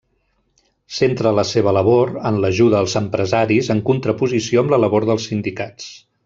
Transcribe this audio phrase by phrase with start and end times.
[0.99, 5.93] Centra la seva labor en l'ajuda als empresaris en contraposició amb la labor dels sindicats.